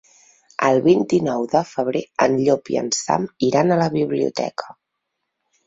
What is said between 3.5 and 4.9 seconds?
iran a la biblioteca.